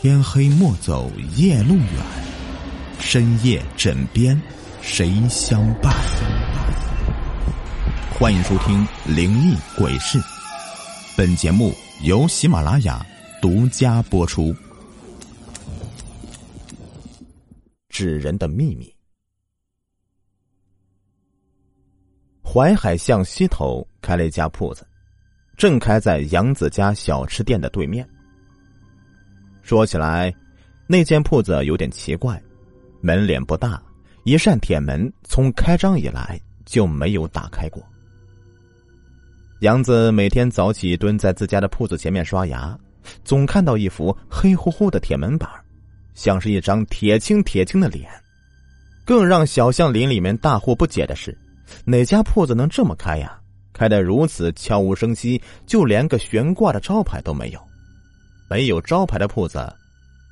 [0.00, 1.84] 天黑莫走夜路远，
[3.00, 4.40] 深夜枕边
[4.80, 5.92] 谁相伴？
[8.08, 10.16] 欢迎收听《灵异鬼事》，
[11.16, 11.74] 本节目
[12.04, 13.04] 由喜马拉雅
[13.42, 14.54] 独家播出。
[17.88, 18.94] 纸人的秘密。
[22.44, 24.86] 淮海巷西头开了一家铺子，
[25.56, 28.08] 正开在杨子家小吃店的对面。
[29.68, 30.34] 说起来，
[30.86, 32.42] 那间铺子有点奇怪，
[33.02, 33.78] 门脸不大，
[34.24, 37.82] 一扇铁门从开张以来就没有打开过。
[39.60, 42.74] 杨子每天早起蹲在自家的铺子前面刷牙，
[43.24, 45.46] 总看到一幅黑乎乎的铁门板，
[46.14, 48.10] 像是一张铁青铁青的脸。
[49.04, 51.36] 更让小巷林里面大惑不解的是。
[51.84, 53.38] 哪家铺子能这么开呀？
[53.74, 57.67] 开得如此悄无声息，就连个悬挂的招牌都没有。
[58.48, 59.58] 没有招牌的铺子，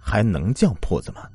[0.01, 1.29] 还能叫铺子吗？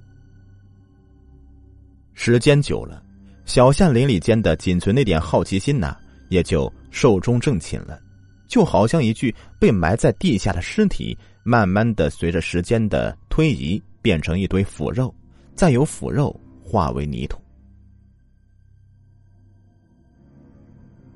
[2.14, 3.03] 时间久了，
[3.45, 5.95] 小巷邻里间的仅存那点好奇心呐，
[6.30, 8.02] 也就寿终正寝了。
[8.47, 15.14] 就好像一具被埋在地下的尸体，慢慢的随着时间的推移，变成一堆腐肉，
[15.55, 17.39] 再由腐肉化为泥土。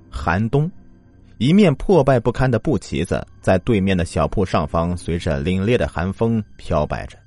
[0.09, 0.71] 寒冬，
[1.37, 7.17] 一面破败不堪的布旗子在对面的小铺上方，随着凛冽的寒风飘摆着。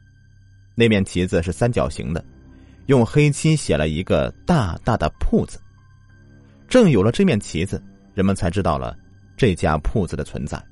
[0.75, 2.25] 那面旗子是三角形的，
[2.87, 5.59] 用黑漆写了一个大大的“铺”字。
[6.69, 7.83] 正有了这面旗子，
[8.15, 8.97] 人们才知道了
[9.37, 10.63] 这家铺子的存在。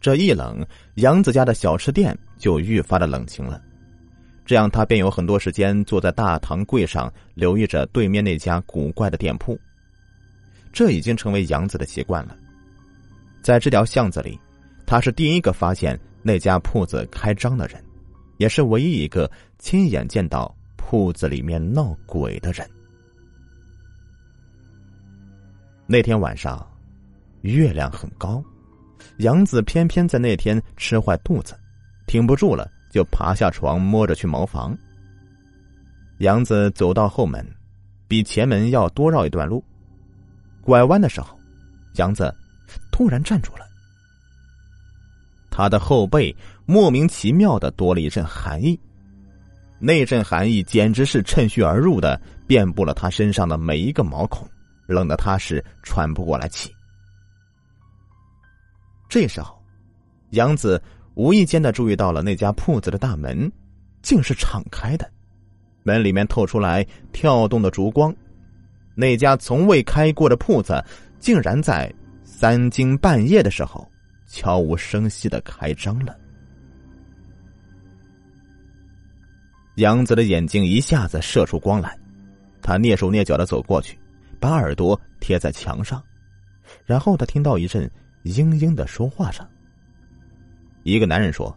[0.00, 0.64] 这一冷，
[0.96, 3.62] 杨子家的小吃店就愈发的冷清了。
[4.44, 9.58] 这样，他便有很多时间坐在大堂柜上，留意着对面那家古怪的店铺。
[10.72, 12.36] 这已经成为杨子的习惯了。
[13.42, 14.38] 在这条巷子里，
[14.86, 17.82] 他是第一个发现那家铺子开张的人，
[18.36, 22.68] 也是唯一一个亲眼见到铺子里面闹鬼的人。
[25.86, 26.66] 那天晚上，
[27.42, 28.44] 月亮很高，
[29.18, 31.58] 杨子偏偏在那天吃坏肚子，
[32.06, 34.76] 挺不住了，就爬下床摸着去茅房。
[36.18, 37.46] 杨子走到后门，
[38.06, 39.64] 比前门要多绕一段路。
[40.68, 41.34] 拐弯的时候，
[41.94, 42.30] 杨子
[42.92, 43.64] 突然站住了。
[45.50, 46.36] 他的后背
[46.66, 48.78] 莫名其妙的多了一阵寒意，
[49.78, 54.46] 那阵寒意简直是趁虚而入的，遍布了他身上的每一个毛孔，
[54.86, 56.70] 冷得他是喘不过来气。
[59.08, 59.58] 这时候，
[60.32, 60.80] 杨子
[61.14, 63.50] 无意间的注意到了那家铺子的大门
[64.02, 65.10] 竟是敞开的，
[65.82, 68.14] 门里面透出来跳动的烛光。
[69.00, 70.84] 那家从未开过的铺子，
[71.20, 71.88] 竟然在
[72.24, 73.88] 三更半夜的时候
[74.26, 76.18] 悄无声息的开张了。
[79.76, 81.96] 杨子的眼睛一下子射出光来，
[82.60, 83.96] 他蹑手蹑脚的走过去，
[84.40, 86.02] 把耳朵贴在墙上，
[86.84, 87.88] 然后他听到一阵
[88.24, 89.46] 嘤嘤的说话声。
[90.82, 91.56] 一个男人说：“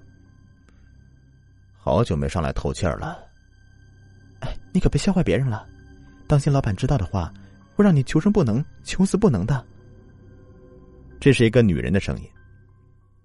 [1.79, 3.17] 好久没上来透气儿了，
[4.41, 5.67] 哎，你可别吓坏别人了。”
[6.31, 7.29] 当心，老板知道的话，
[7.75, 9.65] 会让你求生不能，求死不能的。
[11.19, 12.29] 这是一个女人的声音，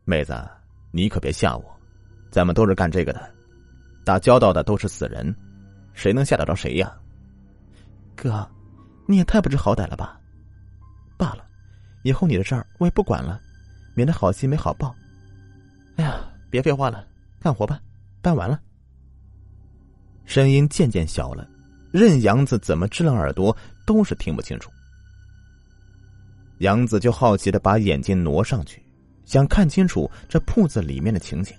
[0.05, 0.37] 妹子，
[0.91, 1.65] 你可别吓我，
[2.33, 3.33] 咱们都是干这个的，
[4.05, 5.33] 打交道的都是死人，
[5.93, 6.93] 谁能吓得着谁呀？
[8.17, 8.45] 哥，
[9.07, 10.21] 你也太不知好歹了吧！
[11.17, 11.47] 罢了，
[12.03, 13.41] 以后你的事儿我也不管了，
[13.95, 14.93] 免得好心没好报。
[15.95, 17.07] 哎呀，别废话了，
[17.39, 17.81] 干活吧，
[18.21, 18.61] 办完了。
[20.25, 21.49] 声音渐渐小了。
[21.93, 24.71] 任杨子怎么支棱耳朵，都是听不清楚。
[26.59, 28.83] 杨子就好奇的把眼睛挪上去，
[29.25, 31.55] 想看清楚这铺子里面的情景。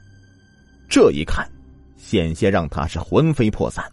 [0.89, 1.47] 这一看，
[1.95, 3.83] 险些让他是魂飞魄散。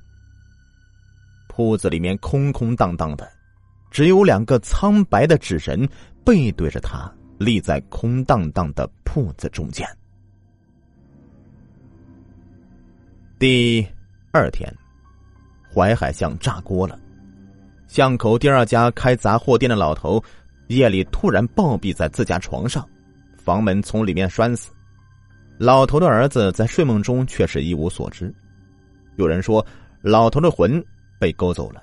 [1.48, 3.30] 铺子里面空空荡荡的，
[3.90, 5.88] 只有两个苍白的纸人
[6.24, 9.86] 背对着他，立在空荡荡的铺子中间。
[13.38, 13.86] 第
[14.32, 14.74] 二天。
[15.74, 16.96] 淮海巷炸锅了，
[17.88, 20.22] 巷口第二家开杂货店的老头，
[20.68, 22.88] 夜里突然暴毙在自家床上，
[23.36, 24.70] 房门从里面拴死。
[25.58, 28.32] 老头的儿子在睡梦中却是一无所知。
[29.16, 29.66] 有人说，
[30.00, 30.80] 老头的魂
[31.18, 31.82] 被勾走了。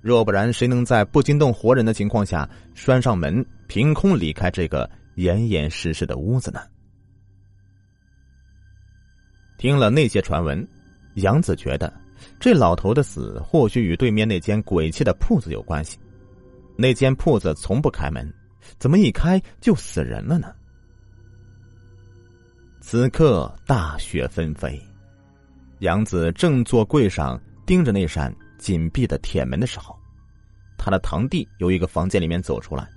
[0.00, 6.60] 若不然，谁能在不惊动活人的情况下拴上门，凭空离开这个严严实实的屋子呢？
[9.56, 10.66] 听了那些传闻，
[11.14, 11.92] 杨子觉得。
[12.40, 15.98] 这老头的死或许与对面那间鬼气的铺子有关系。
[16.76, 18.32] 那间铺子从不开门，
[18.78, 20.54] 怎么一开就死人了呢？
[22.80, 24.80] 此刻大雪纷飞，
[25.80, 29.94] 杨子正坐柜上盯着那扇紧闭的铁门的时候，
[30.78, 32.88] 他的堂弟由一个房间里面走出来。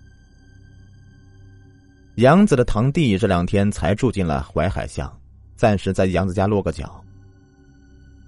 [2.16, 5.12] 杨子的堂弟这两天才住进了淮海巷，
[5.56, 7.04] 暂时在杨子家落个脚。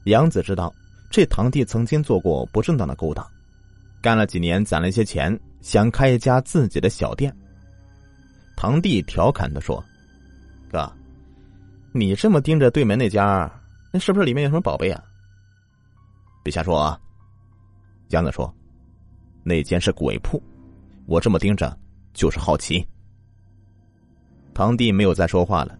[0.06, 0.74] 杨子知道
[1.14, 3.24] 这堂弟曾经做过不正当的勾当，
[4.02, 7.32] 干了几年攒了一些钱，想开一家自己的小店。
[8.56, 9.82] 堂弟调侃的说
[10.72, 10.92] ：“哥，
[11.92, 13.48] 你这么盯着对门那家，
[13.92, 15.04] 那是不是里面有什么宝贝啊？”
[16.44, 17.00] 别瞎说啊！
[18.10, 18.52] 杨子说
[19.46, 20.42] ：“那间是鬼铺，
[21.06, 21.78] 我这么盯着
[22.16, 22.84] 就是好奇。”
[24.52, 25.78] 堂弟没有再说话了，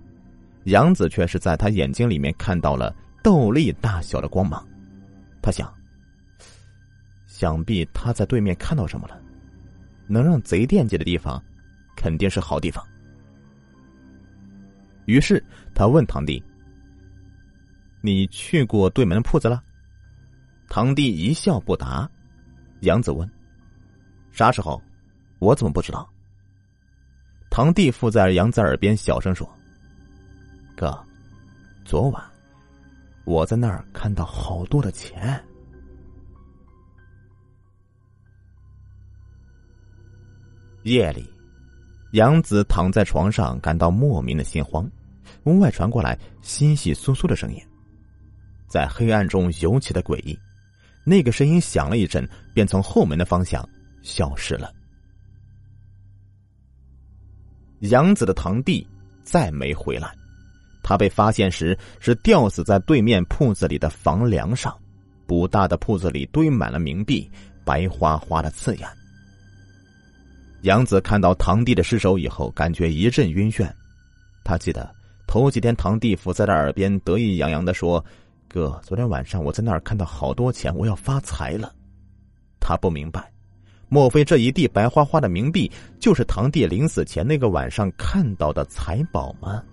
[0.66, 4.64] 杨子却是在他眼睛里面看到了豆粒大小的光芒。
[5.44, 5.72] 他想，
[7.28, 9.22] 想必他在对面看到什么了，
[10.08, 11.44] 能让贼惦记的地方，
[11.98, 12.84] 肯定是好地方。
[15.06, 15.44] 于是
[15.76, 16.42] 他问堂弟
[18.00, 19.62] ：“你去过对门铺子了？”
[20.70, 22.10] 堂弟一笑不答。
[22.80, 23.30] 杨子问
[24.32, 24.82] ：“啥时候？
[25.40, 26.10] 我怎么不知道？”
[27.52, 29.48] 堂弟附在杨子耳边小声说
[30.76, 30.98] ：“哥，
[31.84, 32.24] 昨晚
[33.26, 35.42] 我在那儿看到好多的钱。”
[40.84, 41.26] 夜里，
[42.12, 44.90] 杨子躺在床上，感到莫名的心慌。
[45.46, 47.60] 屋外传过来窸窸窣窣的声音，
[48.68, 50.38] 在黑暗中尤其的诡异。
[51.06, 53.68] 那个声音响了一阵，便从后门的方向
[54.02, 54.74] 消失了。
[57.80, 58.88] 杨子的堂弟
[59.24, 60.14] 再没回来，
[60.84, 64.78] 他被发现时是吊死在对面铺子里的房梁上，
[65.26, 67.28] 不大的铺子里堆满了冥币，
[67.64, 68.88] 白花花的刺眼。
[70.62, 73.70] 杨子看到堂弟的尸首以后，感觉一阵晕眩。
[74.44, 74.94] 他记得
[75.26, 78.04] 头几天堂弟伏在他耳边得意洋洋的说
[78.48, 81.74] ：“哥，昨天晚上我在那儿看到好多钱，我要发财了。”
[82.60, 83.32] 他不明白。
[83.90, 89.64] 莫非这一地白花花的冥币就是堂弟临死前那个晚上看到的财宝吗？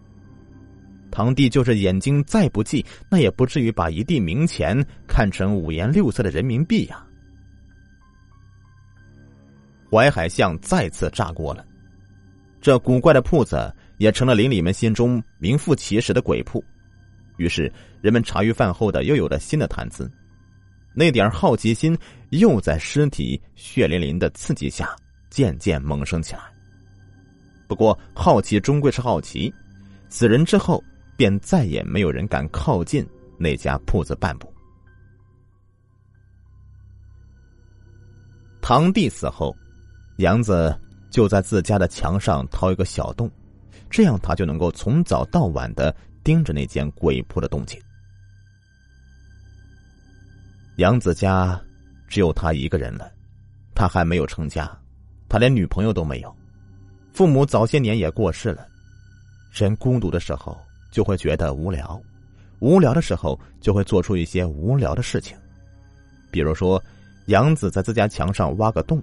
[1.11, 7.05] 堂弟就是眼睛再不济，那也不至于把一地冥钱看成五颜六色的人民币呀！
[9.91, 11.65] 淮海巷再次炸锅了，
[12.61, 16.63] 这古怪的铺子也成了邻里们心中名副其实的鬼铺。
[17.39, 20.11] 于是人们茶余饭后的又有了新的谈资。
[20.93, 21.97] 那点好奇心
[22.31, 24.95] 又在尸体血淋淋的刺激下
[25.31, 26.41] 渐渐萌生起来。
[27.67, 29.53] 不过，好奇终归是好奇，
[30.09, 30.83] 死人之后
[31.21, 33.07] 便再也没有人敢靠近
[33.37, 34.51] 那家铺子半步。
[38.63, 39.55] 堂弟死后，
[40.17, 40.75] 杨子
[41.11, 43.31] 就在自家的墙上掏一个小洞，
[43.91, 45.95] 这样他就能够从早到晚的
[46.25, 47.79] 盯着那间鬼铺的动静。
[50.77, 51.61] 杨子家
[52.09, 53.13] 只有他一个人了，
[53.75, 54.75] 他还没有成家，
[55.29, 56.35] 他连女朋友都没有，
[57.13, 58.67] 父母早些年也过世了。
[59.53, 60.59] 人孤独的时候
[60.91, 62.01] 就会觉得无聊，
[62.61, 65.37] 无聊的时候就会做出一些无聊的事情，
[66.31, 66.83] 比如说，
[67.27, 69.03] 杨子在自家墙上挖个洞，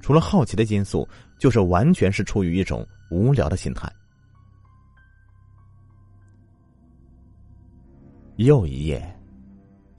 [0.00, 1.08] 除了好奇的因素，
[1.38, 3.90] 就是完全是出于一种无聊的心态。
[8.36, 9.20] 又一夜，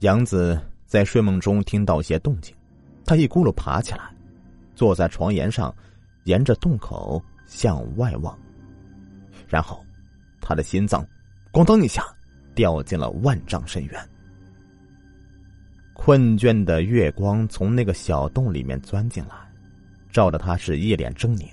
[0.00, 0.60] 杨子。
[0.86, 2.54] 在睡梦中听到一些动静，
[3.04, 4.08] 他一咕噜爬起来，
[4.76, 5.74] 坐在床沿上，
[6.26, 8.38] 沿着洞口向外望。
[9.48, 9.84] 然后，
[10.40, 11.04] 他的心脏
[11.56, 12.04] “咣当”一下
[12.54, 14.08] 掉进了万丈深渊。
[15.94, 19.34] 困倦的月光从那个小洞里面钻进来，
[20.12, 21.48] 照得他是一脸狰狞。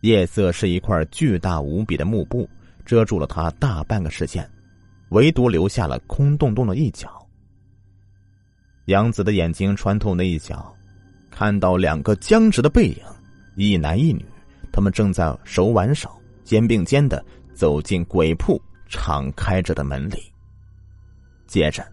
[0.00, 2.48] 夜色是一块巨大无比的幕布，
[2.86, 4.48] 遮住了他大半个视线，
[5.10, 7.28] 唯独留下了空洞洞的一角。
[8.86, 10.74] 杨子的眼睛穿透那一角，
[11.30, 13.04] 看到两个僵直的背影，
[13.56, 14.24] 一男一女，
[14.72, 16.10] 他们正在手挽手、
[16.44, 17.22] 肩并肩的
[17.60, 20.32] 走进鬼铺敞开着的门里。
[21.46, 21.86] 接着，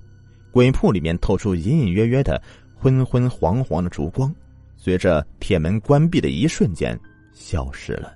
[0.50, 2.42] 鬼铺里面透出隐隐约约的
[2.74, 4.34] 昏昏黄黄的烛光，
[4.78, 6.98] 随着铁门关闭的一瞬间
[7.34, 8.16] 消失了。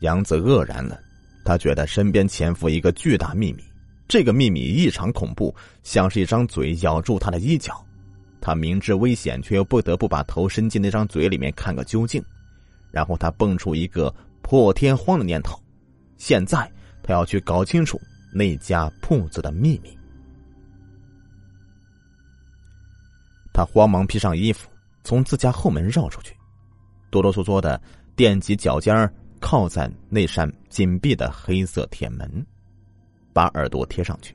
[0.00, 1.00] 杨子愕然了，
[1.44, 3.62] 他觉得身边潜伏一个巨大秘密。
[4.08, 7.80] 这个秘密异常恐怖，像是一张嘴咬住他的衣角。
[8.40, 12.20] 他明知危险，却又不得不把头伸进那张嘴里面看个究竟。
[12.90, 14.12] 然后他蹦出一个
[14.48, 15.62] 破天荒的念头：
[16.16, 18.00] 现在他要去搞清楚
[18.32, 19.94] 那家铺子的秘密。
[23.52, 24.70] 他慌忙披上衣服，
[25.04, 26.34] 从自家后门绕出去，
[27.10, 27.78] 哆哆嗦嗦的
[28.16, 28.96] 踮起脚尖
[29.38, 32.46] 靠靠在那扇紧闭的黑色铁门，
[33.34, 34.34] 把耳朵贴上去。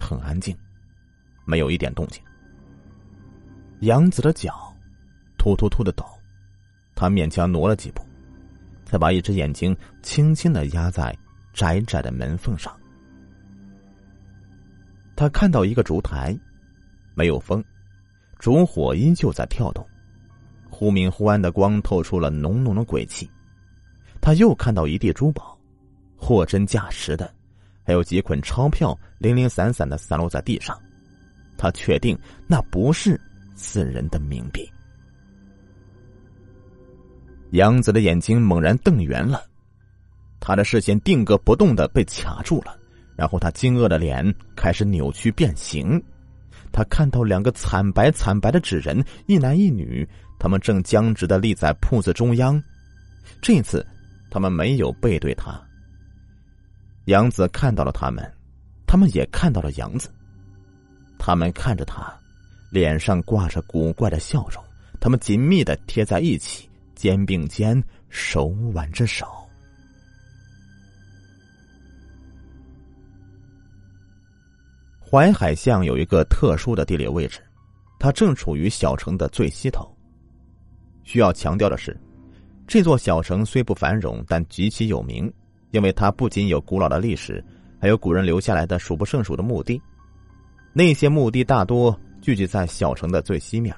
[0.00, 0.56] 很安静，
[1.44, 2.22] 没有一点动静。
[3.80, 4.74] 杨子的脚
[5.36, 6.06] 突突突的抖，
[6.94, 8.02] 他勉强挪了几步，
[8.86, 11.14] 才把一只眼睛轻轻的压在
[11.52, 12.74] 窄窄的门缝上。
[15.14, 16.34] 他看到一个烛台，
[17.14, 17.62] 没有风，
[18.38, 19.86] 烛火依旧在跳动，
[20.70, 23.28] 忽明忽暗的光透出了浓浓的鬼气。
[24.20, 25.58] 他又看到一地珠宝，
[26.16, 27.32] 货真价实的。
[27.82, 30.76] 还有几捆钞票零零散散的散落在地上，
[31.56, 33.20] 他确定那不是
[33.54, 34.68] 死人的冥币。
[37.50, 39.42] 杨子的眼睛猛然瞪圆了，
[40.40, 42.76] 他的视线定格不动的被卡住了，
[43.16, 46.02] 然后他惊愕的脸开始扭曲变形。
[46.72, 50.06] 他看到两个惨白惨白的纸人，一男一女，
[50.38, 52.62] 他们正僵直的立在铺子中央。
[53.40, 53.86] 这次，
[54.30, 55.58] 他们没有背对他。
[57.06, 58.22] 杨子看到了他们，
[58.86, 60.10] 他们也看到了杨子。
[61.18, 62.12] 他们看着他，
[62.70, 64.62] 脸上挂着古怪的笑容。
[65.00, 66.65] 他们紧密的贴在一起，
[66.96, 69.24] 肩并肩，手挽着手。
[74.98, 77.40] 淮海巷有一个特殊的地理位置，
[78.00, 79.88] 它正处于小城的最西头。
[81.04, 81.96] 需要强调的是，
[82.66, 85.32] 这座小城虽不繁荣，但极其有名。
[85.72, 87.44] 因为它不仅有古老的历史，
[87.78, 89.80] 还有古人留下来的数不胜数的墓地。
[90.72, 93.76] 那些墓地大多聚集在小城的最西面。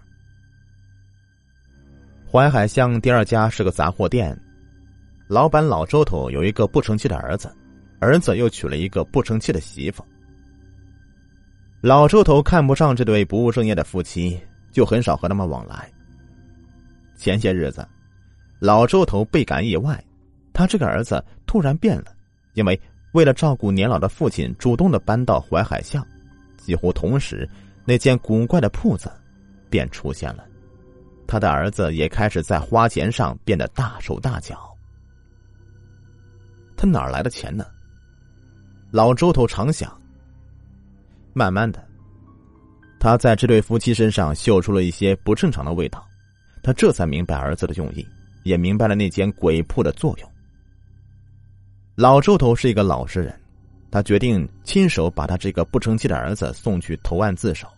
[2.30, 4.38] 淮海巷第二家是个杂货店，
[5.28, 7.50] 老板老周头有一个不成器的儿子，
[8.00, 10.04] 儿子又娶了一个不成器的媳妇。
[11.80, 14.38] 老周头看不上这对不务正业的夫妻，
[14.70, 15.90] 就很少和他们往来。
[17.16, 17.88] 前些日子，
[18.58, 19.98] 老周头倍感意外。
[20.52, 22.12] 他这个儿子突然变了，
[22.52, 22.78] 因为
[23.12, 26.06] 为了照顾年老的父亲，主动的搬到淮海巷。
[26.58, 27.48] 几乎同时，
[27.86, 29.10] 那间古怪的铺子
[29.70, 30.44] 便出现了。
[31.28, 34.74] 他的儿子也开始在花钱上变得大手大脚。
[36.74, 37.66] 他哪来的钱呢？
[38.90, 39.94] 老周头常想。
[41.34, 41.86] 慢慢的，
[42.98, 46.04] 他在这对夫妻身上嗅出了一些不正常的味道。
[46.62, 48.04] 他这才明白儿子的用意，
[48.42, 50.30] 也明白了那间鬼铺的作用。
[51.94, 53.38] 老周头是一个老实人，
[53.90, 57.68] 他决定亲手把他这个不成器的儿子送去投案自首。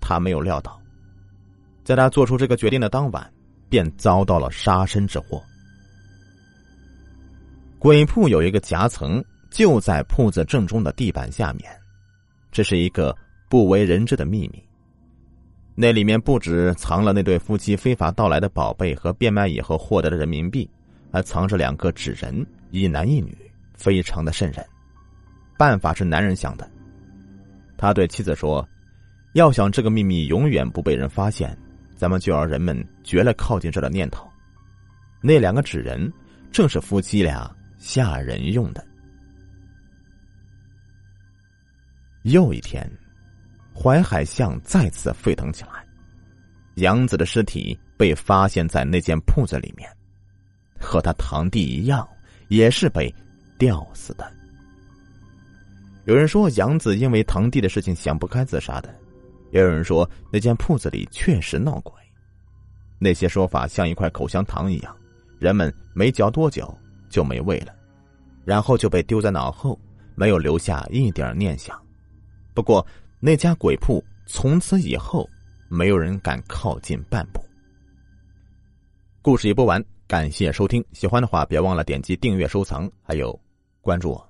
[0.00, 0.80] 他没有料到，
[1.88, 3.32] 在他做出这个决定的当晚，
[3.70, 5.42] 便遭到了杀身之祸。
[7.78, 11.64] 鬼铺有一个夹层，就在铺子正中的地板下面，
[12.52, 13.16] 这是一个
[13.48, 14.62] 不为人知的秘密。
[15.74, 20.70] 那里面不止藏了那对夫妻非法盗来的宝贝和变卖以后获得的人民币，
[21.10, 22.46] 还藏着两个纸人。
[22.70, 23.34] 一男一女，
[23.72, 24.62] 非常的瘆人。
[25.56, 26.70] 办法是男人想的。
[27.78, 28.68] 他对妻子说
[29.32, 31.56] ：“要想这个秘密永远不被人发现，
[31.98, 34.26] 咱们就让人们绝了靠近这的念头。”
[35.20, 36.10] 那两个纸人
[36.50, 38.82] 正是夫妻俩吓人用的。
[42.22, 42.90] 又一天，
[43.74, 45.84] 淮海巷再次沸腾起来。
[46.76, 49.86] 杨子的尸体被发现在那间铺子里面，
[50.80, 52.08] 和他堂弟一样。
[52.48, 53.14] 也是被
[53.58, 54.26] 吊死的。
[56.06, 58.88] 有人说杨子因为堂弟的事情想不开自杀的，
[59.50, 61.92] 也有人说那间铺子里确实闹鬼。
[62.98, 64.96] 那些说法像一块口香糖一样，
[65.38, 66.76] 人们没嚼多久
[67.08, 67.72] 就没味了，
[68.44, 69.78] 然后就被丢在脑后，
[70.14, 71.80] 没有留下一点念想。
[72.54, 72.84] 不过
[73.20, 75.28] 那家鬼铺从此以后
[75.68, 77.40] 没有人敢靠近半步。
[79.22, 79.84] 故事已播完。
[80.08, 83.38] 感谢收听，喜欢的话别忘了点击订阅、收藏，还有
[83.82, 84.27] 关注我。